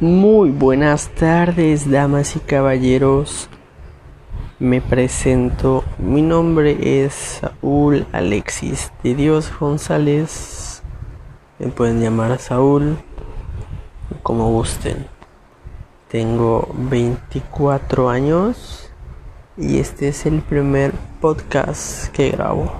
[0.00, 3.50] Muy buenas tardes, damas y caballeros.
[4.58, 5.84] Me presento.
[5.98, 10.82] Mi nombre es Saúl Alexis de Dios González.
[11.58, 12.96] Me pueden llamar Saúl
[14.22, 15.06] como gusten.
[16.08, 18.90] Tengo 24 años
[19.58, 22.72] y este es el primer podcast que grabo.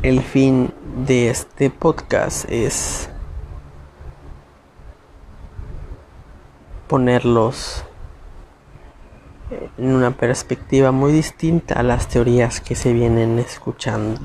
[0.00, 0.72] El fin
[1.06, 3.10] de este podcast es
[6.88, 7.84] ponerlos
[9.50, 14.20] en una perspectiva muy distinta a las teorías que se vienen escuchando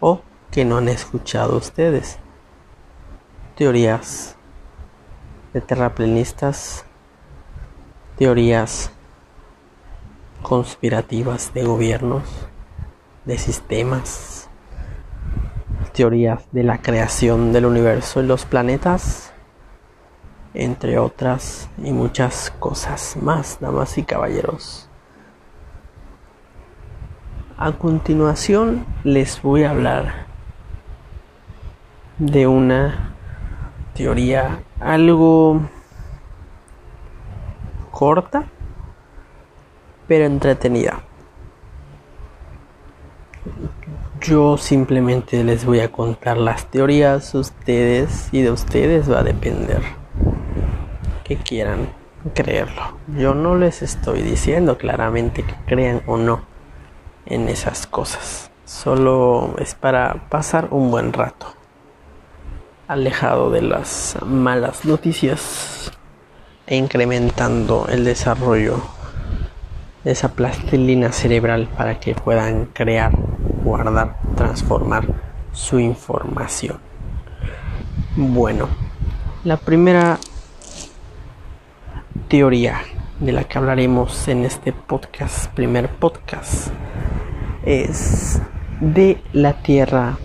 [0.00, 2.18] o que no han escuchado ustedes.
[3.56, 4.36] Teorías
[5.52, 6.84] de terraplenistas,
[8.16, 8.92] teorías
[10.42, 12.22] conspirativas de gobiernos,
[13.24, 14.48] de sistemas,
[15.92, 19.29] teorías de la creación del universo y los planetas,
[20.54, 24.88] entre otras y muchas cosas más, damas y caballeros.
[27.56, 30.26] A continuación les voy a hablar
[32.18, 33.14] de una
[33.94, 35.60] teoría algo
[37.90, 38.44] corta,
[40.08, 41.02] pero entretenida.
[44.22, 49.99] Yo simplemente les voy a contar las teorías, ustedes y de ustedes va a depender
[51.30, 51.88] que quieran
[52.34, 52.98] creerlo.
[53.16, 56.40] Yo no les estoy diciendo claramente que crean o no
[57.24, 58.50] en esas cosas.
[58.64, 61.46] Solo es para pasar un buen rato
[62.88, 65.92] alejado de las malas noticias
[66.66, 68.82] e incrementando el desarrollo
[70.02, 73.12] de esa plastilina cerebral para que puedan crear,
[73.62, 75.06] guardar, transformar
[75.52, 76.80] su información.
[78.16, 78.66] Bueno,
[79.44, 80.18] la primera
[82.30, 82.82] teoría
[83.18, 86.68] de la que hablaremos en este podcast, primer podcast,
[87.64, 88.40] es
[88.80, 90.16] de la Tierra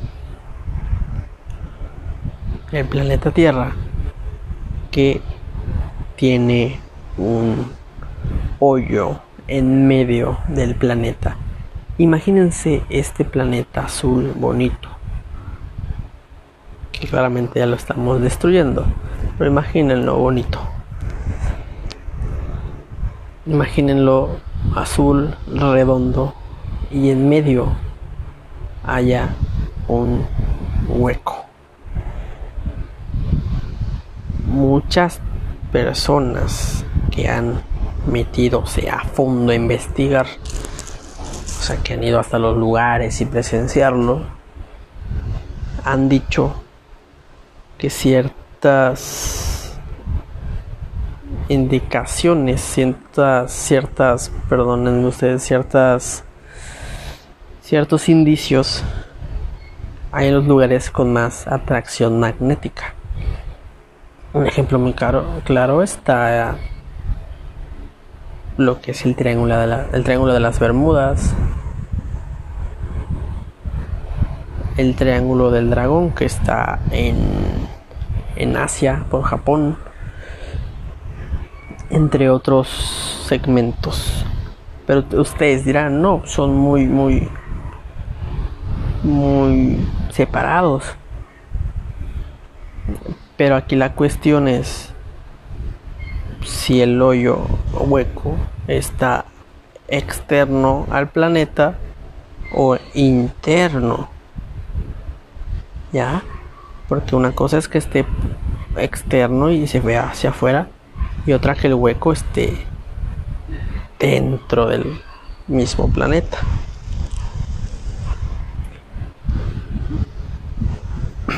[2.72, 3.72] el planeta Tierra
[4.91, 5.19] que
[6.16, 6.80] tiene
[7.18, 7.72] un
[8.59, 11.38] hoyo en medio del planeta.
[11.97, 14.90] Imagínense este planeta azul bonito,
[16.91, 18.85] que claramente ya lo estamos destruyendo,
[19.40, 20.75] pero imagínenlo bonito.
[23.45, 24.38] Imagínenlo
[24.75, 26.33] azul, redondo,
[26.91, 27.67] y en medio
[28.83, 29.35] haya
[29.88, 30.25] un
[30.88, 31.45] hueco.
[34.56, 35.19] muchas
[35.72, 37.61] personas que han
[38.07, 44.23] metido a fondo a investigar, o sea, que han ido hasta los lugares y presenciarlo,
[45.83, 46.53] han dicho
[47.77, 49.44] que ciertas
[51.50, 56.23] indicaciones, ciertas, ciertas, perdonen ustedes, ciertas,
[57.61, 58.83] ciertos indicios
[60.16, 62.94] hay en los lugares con más atracción magnética.
[64.31, 66.56] Un ejemplo muy claro, claro está
[68.56, 71.35] lo que es el triángulo de, el triángulo de las Bermudas,
[74.77, 77.17] el triángulo del dragón que está en,
[78.38, 79.77] en Asia por Japón,
[81.95, 82.67] entre otros
[83.25, 84.25] segmentos.
[84.85, 87.29] Pero ustedes dirán, no, son muy, muy,
[89.01, 89.79] muy
[90.11, 90.83] separados.
[93.38, 94.94] Pero aquí la cuestión es
[96.44, 97.39] si el hoyo
[97.73, 98.35] hueco
[98.67, 99.25] está
[99.88, 101.75] externo al planeta
[102.53, 104.09] o interno.
[105.94, 106.23] ¿Ya?
[106.89, 108.06] Porque una cosa es que esté
[108.75, 110.67] externo y se vea hacia afuera
[111.25, 112.58] y otra que el hueco esté
[114.00, 115.02] dentro del
[115.47, 116.40] mismo planeta.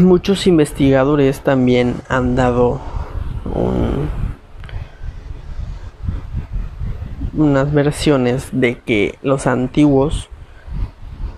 [0.01, 2.79] muchos investigadores también han dado
[7.33, 10.29] unas versiones de que los antiguos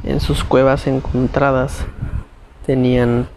[0.04, 1.86] en sus cuevas encontradas
[2.66, 3.28] tenían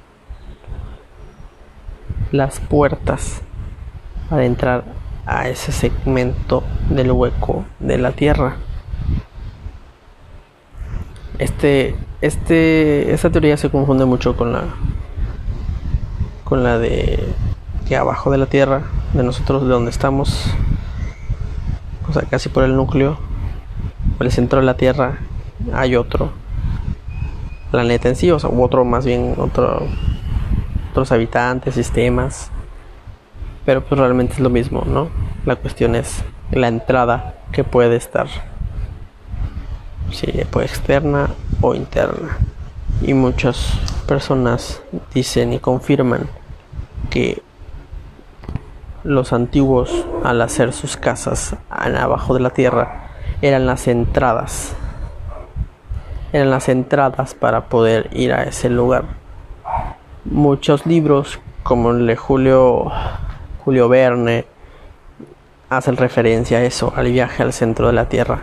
[2.31, 3.43] las puertas
[4.31, 4.85] para entrar
[5.27, 8.57] a ese segmento del hueco de la tierra.
[11.39, 14.65] Este, este, esta teoría se confunde mucho con la
[16.53, 17.35] con la de
[17.89, 18.83] que abajo de la Tierra,
[19.15, 20.45] de nosotros, de donde estamos,
[22.07, 23.19] o sea, casi por el núcleo,
[24.19, 25.19] por el centro de la Tierra,
[25.73, 26.31] hay otro
[27.71, 29.87] planeta en sí, o sea, otro más bien, otro,
[30.91, 32.51] otros habitantes, sistemas,
[33.65, 35.09] pero pues realmente es lo mismo, ¿no?
[35.45, 38.27] La cuestión es la entrada que puede estar,
[40.11, 41.31] si puede externa
[41.61, 42.39] o interna.
[43.01, 43.73] Y muchas
[44.07, 44.83] personas
[45.15, 46.29] dicen y confirman
[47.11, 47.43] que
[49.05, 53.09] los antiguos al hacer sus casas abajo de la tierra
[53.41, 54.75] eran las entradas
[56.33, 59.05] eran las entradas para poder ir a ese lugar
[60.25, 62.93] muchos libros como el de Julio
[63.65, 64.45] Julio Verne
[65.69, 68.43] hacen referencia a eso al viaje al centro de la tierra.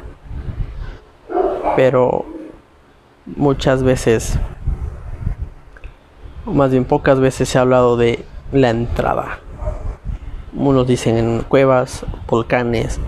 [1.75, 2.25] Pero
[3.25, 4.39] muchas veces
[6.45, 9.39] más bien pocas veces se ha hablado de la entrada.
[10.55, 12.99] Unos dicen en cuevas, volcanes,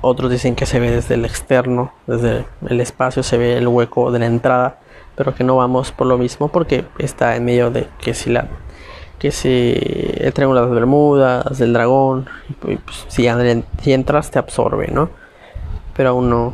[0.00, 4.10] otros dicen que se ve desde el externo, desde el espacio se ve el hueco
[4.10, 4.78] de la entrada,
[5.16, 8.48] pero que no vamos por lo mismo porque está en medio de que si la
[9.18, 9.74] que si
[10.18, 12.26] el triángulo de las Bermudas, del dragón,
[12.60, 12.78] pues,
[13.08, 13.28] si,
[13.82, 15.10] si, entras te absorbe, ¿no?
[15.96, 16.52] Pero aún no,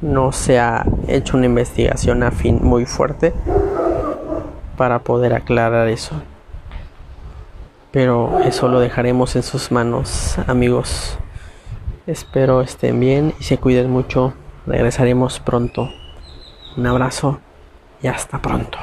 [0.00, 3.32] no se ha hecho una investigación afín muy fuerte
[4.76, 6.16] para poder aclarar eso.
[7.90, 11.18] Pero eso lo dejaremos en sus manos, amigos.
[12.06, 14.34] Espero estén bien y se cuiden mucho.
[14.66, 15.90] Regresaremos pronto.
[16.76, 17.40] Un abrazo
[18.02, 18.78] y hasta pronto.